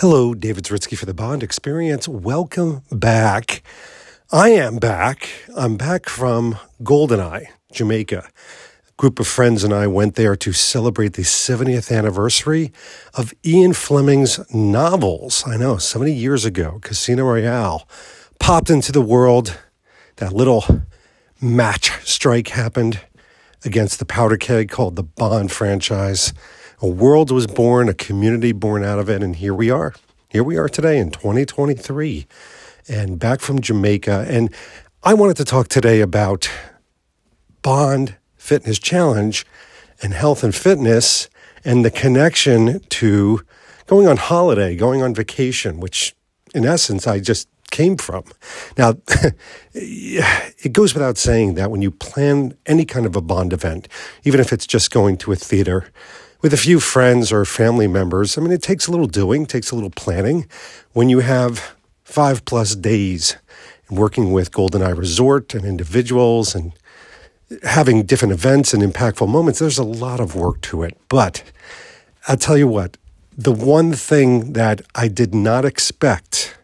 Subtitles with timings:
[0.00, 2.08] Hello, David Zaritsky for the Bond Experience.
[2.08, 3.62] Welcome back.
[4.32, 5.28] I am back.
[5.54, 8.26] I'm back from Goldeneye, Jamaica.
[8.88, 12.72] A group of friends and I went there to celebrate the 70th anniversary
[13.12, 15.44] of Ian Fleming's novels.
[15.46, 17.86] I know, 70 years ago, Casino Royale
[18.38, 19.58] popped into the world.
[20.16, 20.64] That little
[21.42, 23.00] match strike happened
[23.66, 26.32] against the powder keg called the Bond franchise.
[26.82, 29.92] A world was born, a community born out of it, and here we are.
[30.30, 32.26] Here we are today in 2023
[32.88, 34.24] and back from Jamaica.
[34.26, 34.50] And
[35.02, 36.50] I wanted to talk today about
[37.60, 39.44] Bond Fitness Challenge
[40.02, 41.28] and health and fitness
[41.66, 43.42] and the connection to
[43.86, 46.14] going on holiday, going on vacation, which
[46.54, 48.24] in essence I just came from.
[48.78, 48.94] Now,
[49.74, 53.86] it goes without saying that when you plan any kind of a Bond event,
[54.24, 55.92] even if it's just going to a theater,
[56.42, 59.70] with a few friends or family members, I mean, it takes a little doing, takes
[59.70, 60.46] a little planning.
[60.92, 63.36] When you have five plus days
[63.90, 66.72] working with Goldeneye Resort and individuals and
[67.64, 70.96] having different events and impactful moments, there's a lot of work to it.
[71.08, 71.42] But
[72.28, 72.96] I'll tell you what,
[73.36, 76.56] the one thing that I did not expect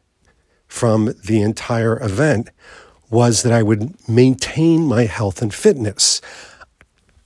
[0.68, 2.50] from the entire event
[3.10, 6.20] was that I would maintain my health and fitness.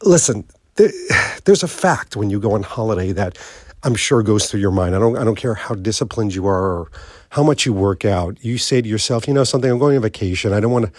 [0.03, 0.45] Listen,
[1.45, 3.39] there's a fact when you go on holiday that
[3.83, 4.95] I'm sure goes through your mind.
[4.95, 6.91] I don't I don't care how disciplined you are or
[7.31, 8.43] how much you work out.
[8.45, 10.53] You say to yourself, you know something, I'm going on vacation.
[10.53, 10.93] I don't want to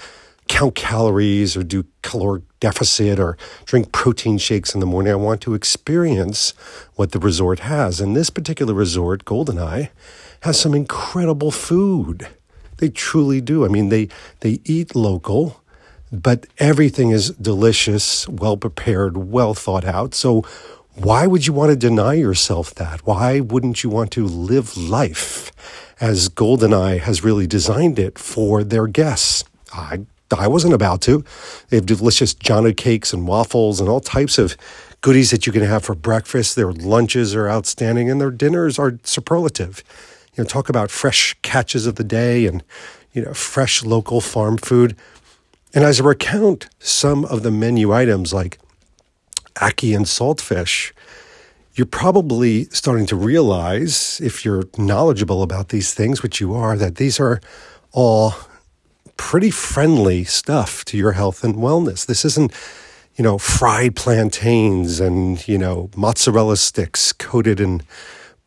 [0.47, 5.13] count calories or do caloric deficit or drink protein shakes in the morning.
[5.13, 6.53] I want to experience
[6.95, 8.01] what the resort has.
[8.01, 9.89] And this particular resort, Goldeneye,
[10.41, 12.27] has some incredible food.
[12.77, 13.63] They truly do.
[13.63, 15.60] I mean, they they eat local
[16.11, 20.13] but everything is delicious, well prepared, well thought out.
[20.13, 20.43] So,
[20.95, 23.07] why would you want to deny yourself that?
[23.07, 25.51] Why wouldn't you want to live life
[26.01, 29.45] as Goldeneye has really designed it for their guests?
[29.73, 30.01] I,
[30.37, 31.23] I wasn't about to.
[31.69, 34.57] They have delicious Johnny cakes and waffles and all types of
[34.99, 36.57] goodies that you can have for breakfast.
[36.57, 39.83] Their lunches are outstanding and their dinners are superlative.
[40.35, 42.63] You know, talk about fresh catches of the day and,
[43.13, 44.95] you know, fresh local farm food.
[45.73, 48.59] And as I recount some of the menu items like
[49.55, 50.91] ackee and saltfish,
[51.73, 56.95] you're probably starting to realize, if you're knowledgeable about these things, which you are, that
[56.95, 57.39] these are
[57.93, 58.33] all
[59.15, 62.05] pretty friendly stuff to your health and wellness.
[62.05, 62.51] This isn't,
[63.15, 67.81] you know, fried plantains and, you know, mozzarella sticks coated in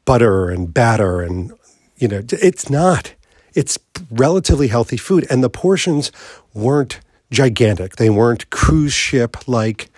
[0.04, 1.22] butter and batter.
[1.22, 1.52] And,
[1.96, 3.14] you know, it's not.
[3.54, 3.78] It's
[4.10, 5.26] relatively healthy food.
[5.30, 6.12] And the portions
[6.52, 7.96] weren't gigantic.
[7.96, 9.90] They weren't cruise ship like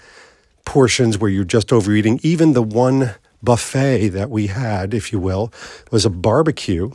[0.65, 2.21] portions where you're just overeating.
[2.23, 5.53] Even the one buffet that we had, if you will,
[5.91, 6.91] was a barbecue.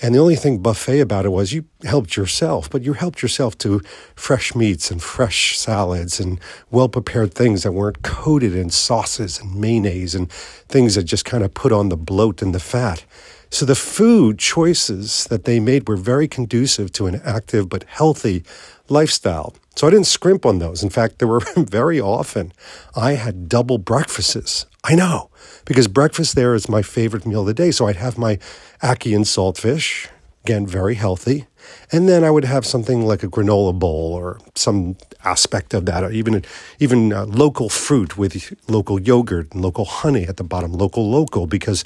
[0.00, 3.56] And the only thing buffet about it was you helped yourself, but you helped yourself
[3.58, 3.80] to
[4.16, 6.40] fresh meats and fresh salads and
[6.72, 11.44] well prepared things that weren't coated in sauces and mayonnaise and things that just kind
[11.44, 13.04] of put on the bloat and the fat.
[13.50, 18.44] So the food choices that they made were very conducive to an active but healthy
[18.92, 19.54] lifestyle.
[19.74, 20.82] So I didn't scrimp on those.
[20.82, 22.52] In fact, there were very often
[22.94, 24.66] I had double breakfasts.
[24.84, 25.30] I know,
[25.64, 27.70] because breakfast there is my favorite meal of the day.
[27.70, 28.38] So I'd have my
[28.82, 30.08] ackee and saltfish,
[30.44, 31.46] again, very healthy.
[31.92, 36.02] And then I would have something like a granola bowl or some aspect of that,
[36.02, 36.44] or even
[36.80, 41.46] even uh, local fruit with local yogurt and local honey at the bottom, local local,
[41.46, 41.84] because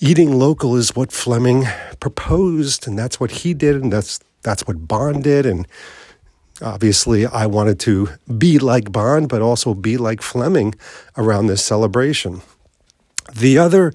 [0.00, 1.66] eating local is what Fleming
[2.00, 5.66] proposed, and that's what he did, and that's that's what Bond did, and
[6.62, 10.74] obviously I wanted to be like Bond, but also be like Fleming
[11.16, 12.42] around this celebration.
[13.34, 13.92] The other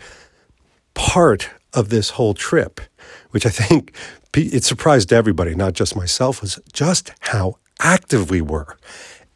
[0.94, 2.82] part of this whole trip,
[3.32, 3.94] which I think
[4.36, 8.78] it surprised everybody, not just myself, was just how active we were.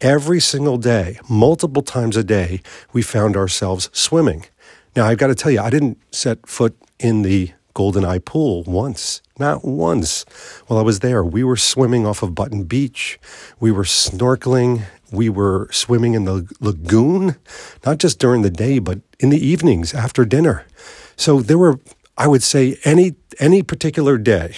[0.01, 4.45] Every single day, multiple times a day, we found ourselves swimming.
[4.95, 9.21] Now, I've got to tell you, I didn't set foot in the Goldeneye pool once.
[9.39, 10.25] Not once.
[10.67, 13.19] While I was there, we were swimming off of Button Beach.
[13.59, 14.83] We were snorkeling.
[15.11, 17.35] We were swimming in the lagoon,
[17.85, 20.65] not just during the day, but in the evenings after dinner.
[21.15, 21.79] So there were,
[22.17, 24.55] I would say, any any particular day,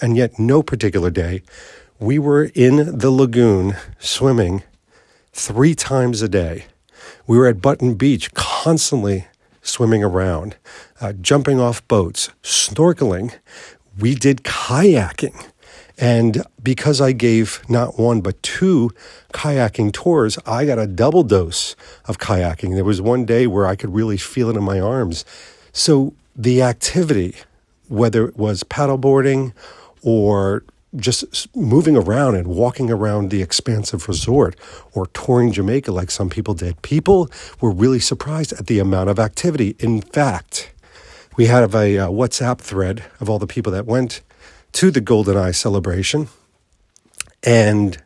[0.00, 1.42] and yet no particular day,
[1.98, 4.62] we were in the lagoon swimming
[5.32, 6.66] three times a day.
[7.26, 9.26] We were at Button Beach constantly
[9.66, 10.56] swimming around,
[11.00, 13.34] uh, jumping off boats, snorkeling.
[13.98, 15.50] We did kayaking.
[15.98, 18.90] And because I gave not one, but two
[19.32, 21.74] kayaking tours, I got a double dose
[22.04, 22.74] of kayaking.
[22.74, 25.24] There was one day where I could really feel it in my arms.
[25.72, 27.34] So the activity
[27.88, 29.52] whether it was paddleboarding
[30.02, 30.64] or
[30.96, 34.56] just moving around and walking around the expansive resort
[34.92, 36.80] or touring Jamaica like some people did.
[36.82, 39.76] People were really surprised at the amount of activity.
[39.78, 40.72] In fact,
[41.36, 44.22] we have a, WhatsApp thread of all the people that went
[44.72, 46.28] to the Golden Eye celebration,
[47.42, 48.02] and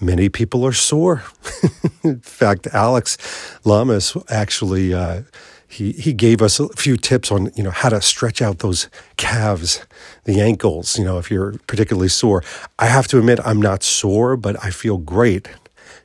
[0.00, 1.24] many people are sore.
[2.02, 3.18] In fact, Alex
[3.64, 4.94] Lamas actually.
[4.94, 5.22] Uh,
[5.68, 8.88] he, he gave us a few tips on you know how to stretch out those
[9.16, 9.84] calves,
[10.24, 10.98] the ankles.
[10.98, 12.42] You know if you're particularly sore.
[12.78, 15.48] I have to admit I'm not sore, but I feel great.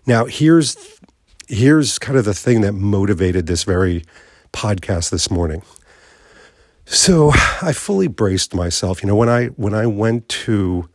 [0.05, 0.75] Now here's
[1.47, 4.03] here's kind of the thing that motivated this very
[4.51, 5.63] podcast this morning.
[6.85, 7.31] So
[7.61, 9.01] I fully braced myself.
[9.01, 10.89] You know when I when I went to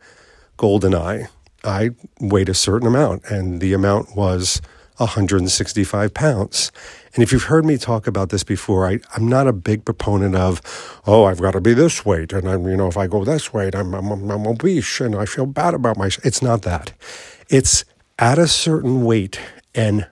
[0.57, 1.27] Goldeneye,
[1.63, 1.89] I
[2.19, 4.61] weighed a certain amount, and the amount was
[4.99, 6.71] 165 pounds.
[7.13, 10.35] And if you've heard me talk about this before, I, am not a big proponent
[10.35, 10.61] of,
[11.07, 12.33] oh, I've got to be this weight.
[12.33, 15.25] And I'm, you know, if I go this weight, I'm, I'm, I'm obese and I
[15.25, 16.25] feel bad about myself.
[16.25, 16.93] It's not that.
[17.49, 17.85] It's
[18.19, 19.39] at a certain weight
[19.73, 20.07] and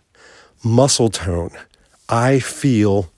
[0.63, 1.51] muscle tone,
[2.10, 3.12] I feel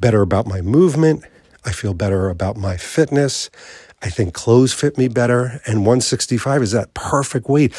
[0.00, 1.24] better about my movement.
[1.64, 3.48] I feel better about my fitness.
[4.02, 5.62] I think clothes fit me better.
[5.66, 7.72] And 165 is that perfect weight.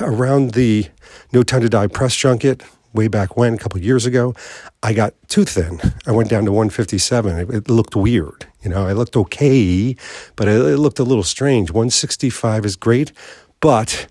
[0.00, 0.88] Around the
[1.32, 2.62] No Time to Die press junket,
[2.92, 4.34] way back when, a couple years ago,
[4.82, 5.80] I got too thin.
[6.06, 7.38] I went down to 157.
[7.38, 8.46] It, it looked weird.
[8.62, 9.96] You know, I looked okay,
[10.36, 11.70] but it, it looked a little strange.
[11.70, 13.12] 165 is great,
[13.60, 14.06] but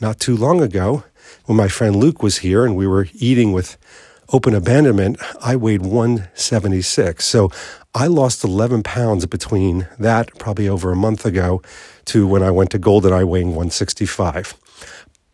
[0.00, 1.04] not too long ago,
[1.46, 3.78] when my friend Luke was here and we were eating with
[4.32, 7.24] open abandonment, I weighed 176.
[7.24, 7.50] So
[7.94, 11.62] I lost 11 pounds between that, probably over a month ago,
[12.06, 14.54] to when I went to Golden Eye weighing 165.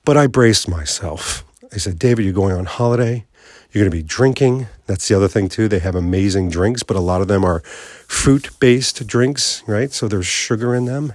[0.05, 1.44] But I braced myself.
[1.73, 3.25] I said, David, you're going on holiday.
[3.71, 4.67] You're going to be drinking.
[4.87, 5.69] That's the other thing, too.
[5.69, 9.91] They have amazing drinks, but a lot of them are fruit based drinks, right?
[9.93, 11.15] So there's sugar in them,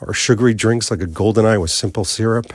[0.00, 2.46] or sugary drinks like a golden eye with simple syrup.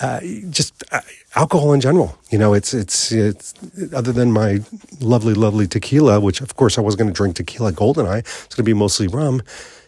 [0.00, 0.20] Uh,
[0.50, 0.81] just
[1.34, 2.18] alcohol in general.
[2.30, 3.54] You know, it's, it's, it's,
[3.94, 4.60] other than my
[5.00, 8.54] lovely, lovely tequila, which of course I was going to drink tequila golden eye, it's
[8.54, 9.42] going to be mostly rum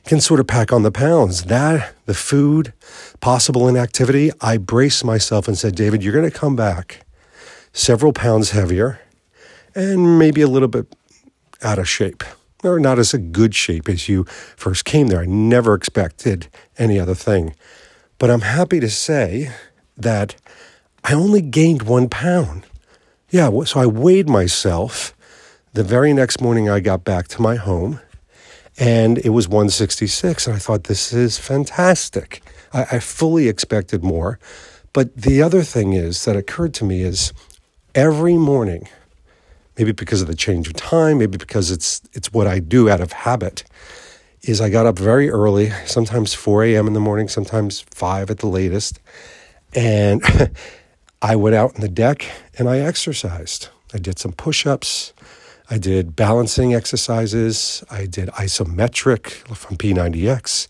[0.06, 1.44] can sort of pack on the pounds.
[1.44, 2.74] That, the food,
[3.20, 7.06] possible inactivity, I braced myself and said, David, you're going to come back
[7.72, 9.00] several pounds heavier
[9.74, 10.94] and maybe a little bit
[11.62, 12.22] out of shape
[12.62, 14.24] or not as a good shape as you
[14.56, 15.20] first came there.
[15.20, 16.48] I never expected
[16.78, 17.54] any other thing.
[18.18, 19.50] But I'm happy to say
[19.96, 20.36] that
[21.04, 22.64] I only gained one pound.
[23.28, 25.14] Yeah, so I weighed myself
[25.74, 28.00] the very next morning I got back to my home
[28.78, 30.46] and it was 166.
[30.46, 32.42] And I thought, this is fantastic.
[32.72, 34.38] I, I fully expected more.
[34.92, 37.32] But the other thing is that occurred to me is
[37.94, 38.88] every morning,
[39.76, 43.00] maybe because of the change of time, maybe because it's it's what I do out
[43.00, 43.64] of habit,
[44.42, 46.86] is I got up very early, sometimes 4 a.m.
[46.86, 49.00] in the morning, sometimes 5 at the latest,
[49.74, 50.22] and
[51.24, 53.68] I went out on the deck and I exercised.
[53.94, 55.14] I did some push-ups.
[55.70, 57.82] I did balancing exercises.
[57.90, 60.68] I did isometric from P90X.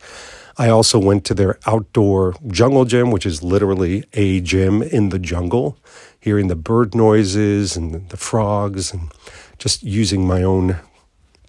[0.56, 5.18] I also went to their outdoor jungle gym, which is literally a gym in the
[5.18, 5.76] jungle,
[6.20, 9.10] hearing the bird noises and the frogs and
[9.58, 10.76] just using my own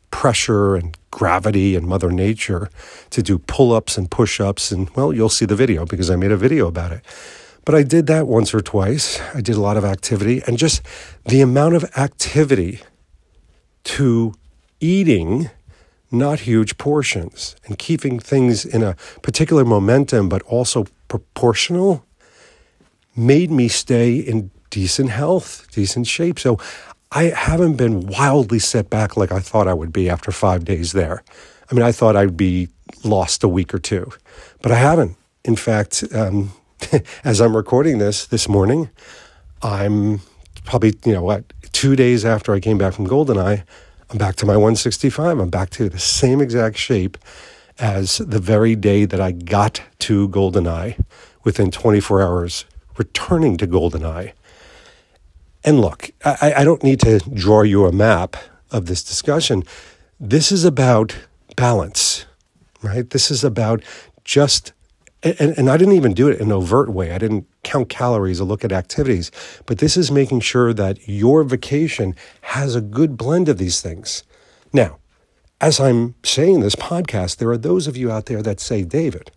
[0.09, 2.71] pressure and gravity and Mother Nature
[3.11, 4.71] to do pull ups and push ups.
[4.71, 7.03] And well, you'll see the video because I made a video about it.
[7.65, 9.19] But I did that once or twice.
[9.33, 10.83] I did a lot of activity and just
[11.25, 12.81] the amount of activity
[13.85, 14.33] to
[14.79, 15.49] eating
[16.11, 22.05] not huge portions and keeping things in a particular momentum, but also proportional,
[23.15, 26.37] made me stay in decent health, decent shape.
[26.39, 26.59] So
[27.11, 30.91] I haven't been wildly set back like I thought I would be after five days
[30.91, 31.23] there.
[31.69, 32.69] I mean, I thought I'd be
[33.03, 34.11] lost a week or two,
[34.61, 35.17] but I haven't.
[35.43, 36.51] In fact, um,
[37.23, 38.89] as I'm recording this this morning,
[39.61, 40.21] I'm
[40.65, 43.63] probably, you know what, two days after I came back from Goldeneye,
[44.09, 45.39] I'm back to my 165.
[45.39, 47.17] I'm back to the same exact shape
[47.79, 51.03] as the very day that I got to Goldeneye
[51.43, 52.65] within 24 hours,
[52.97, 54.33] returning to Goldeneye.
[55.63, 58.37] And look, I, I don't need to draw you a map
[58.71, 59.63] of this discussion.
[60.19, 61.17] This is about
[61.55, 62.25] balance,
[62.83, 63.09] right?
[63.09, 63.81] This is about
[64.23, 64.71] just
[65.25, 67.11] and, and I didn't even do it in an overt way.
[67.11, 69.31] I didn't count calories or look at activities,
[69.65, 74.23] but this is making sure that your vacation has a good blend of these things.
[74.71, 74.99] Now,
[75.59, 79.31] as I'm saying this podcast, there are those of you out there that say, David,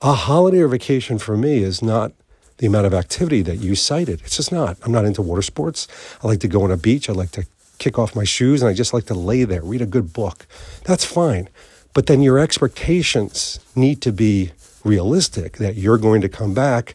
[0.00, 2.12] a holiday or vacation for me is not
[2.58, 4.20] the amount of activity that you cited.
[4.20, 4.76] It's just not.
[4.84, 5.88] I'm not into water sports.
[6.22, 7.08] I like to go on a beach.
[7.08, 7.46] I like to
[7.78, 10.46] kick off my shoes and I just like to lay there, read a good book.
[10.84, 11.48] That's fine.
[11.94, 14.52] But then your expectations need to be
[14.84, 16.94] realistic that you're going to come back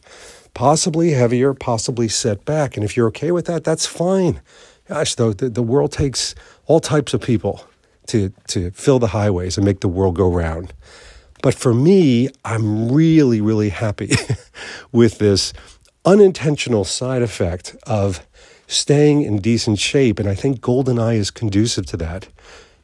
[0.54, 2.76] possibly heavier, possibly set back.
[2.76, 4.40] And if you're okay with that, that's fine.
[4.88, 6.34] Gosh, though, the, the world takes
[6.66, 7.66] all types of people
[8.06, 10.72] to, to fill the highways and make the world go round.
[11.42, 14.12] But for me, I'm really, really happy
[14.92, 15.52] with this
[16.04, 18.26] unintentional side effect of
[18.66, 20.18] staying in decent shape.
[20.18, 22.28] And I think GoldenEye is conducive to that.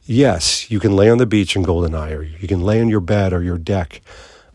[0.05, 2.99] Yes, you can lay on the beach in GoldenEye, or you can lay in your
[2.99, 4.01] bed or your deck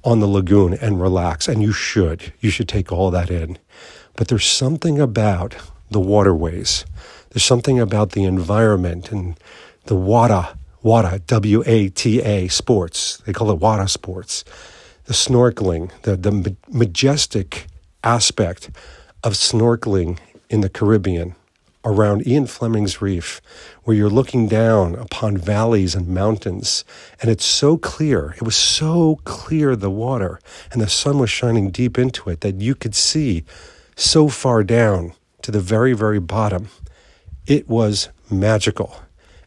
[0.07, 2.33] on the lagoon and relax, and you should.
[2.41, 3.59] You should take all that in.
[4.15, 5.57] But there's something about
[5.91, 6.87] the waterways,
[7.31, 9.39] there's something about the environment and
[9.85, 10.49] the water,
[10.83, 13.19] water, W A T A sports.
[13.27, 14.45] They call it water sports.
[15.05, 17.67] The snorkeling, the, the majestic
[18.03, 18.71] aspect
[19.23, 21.35] of snorkeling in the Caribbean
[21.87, 23.41] around Ian Fleming's Reef,
[23.85, 26.85] where you're looking down upon valleys and mountains,
[27.23, 28.35] and it's so clear.
[28.37, 30.41] It was so clear, the water,
[30.73, 33.45] and the sun was shining deep into it that you could see
[33.95, 35.13] so far down
[35.43, 36.69] to the very, very bottom.
[37.47, 38.97] It was magical.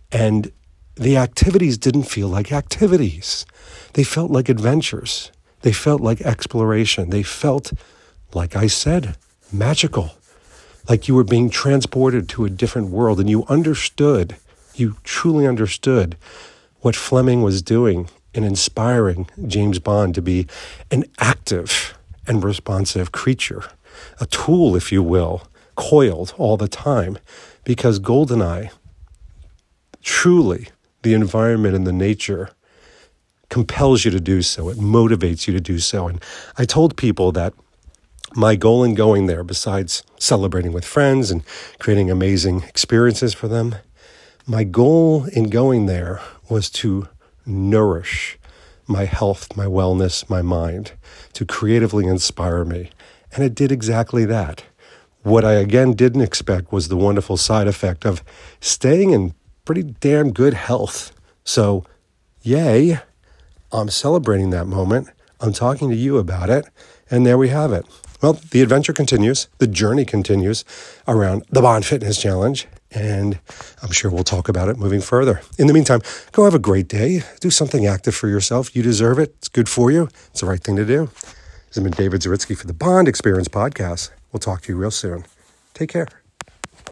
[0.10, 0.52] And
[0.96, 3.46] the activities didn't feel like activities,
[3.94, 5.32] they felt like adventures,
[5.62, 7.74] they felt like exploration, they felt,
[8.34, 9.18] like I said,
[9.52, 10.14] magical
[10.90, 14.36] like you were being transported to a different world and you understood,
[14.74, 16.18] you truly understood
[16.82, 20.48] what Fleming was doing in inspiring James Bond to be
[20.90, 23.64] an active and responsive creature,
[24.20, 27.18] a tool, if you will, coiled all the time.
[27.64, 28.72] Because Goldeneye,
[30.02, 30.70] truly,
[31.04, 32.50] the environment and the nature
[33.50, 34.70] compels you to do so.
[34.70, 36.08] It motivates you to do so.
[36.08, 36.22] And
[36.58, 37.54] I told people that
[38.36, 41.44] my goal in going there, besides celebrating with friends and
[41.80, 43.76] creating amazing experiences for them,
[44.46, 47.08] my goal in going there was to
[47.46, 48.38] nourish
[48.88, 50.94] my health, my wellness, my mind,
[51.34, 52.90] to creatively inspire me.
[53.32, 54.64] And it did exactly that.
[55.22, 58.24] What I again didn't expect was the wonderful side effect of
[58.60, 61.12] staying in pretty damn good health.
[61.44, 61.86] So,
[62.42, 63.00] yay,
[63.72, 65.10] I'm celebrating that moment.
[65.40, 66.66] I'm talking to you about it.
[67.12, 67.86] And there we have it.
[68.22, 70.66] Well, the adventure continues, the journey continues
[71.08, 73.40] around the Bond Fitness Challenge, and
[73.82, 75.42] I'm sure we'll talk about it moving further.
[75.58, 76.02] In the meantime,
[76.34, 77.22] go have a great day.
[77.40, 78.76] Do something active for yourself.
[78.76, 79.36] You deserve it.
[79.38, 80.10] It's good for you.
[80.32, 81.06] It's the right thing to do.
[81.06, 84.10] This has been David Zaritsky for the Bond Experience Podcast.
[84.34, 85.24] We'll talk to you real soon.
[85.74, 86.08] Take care.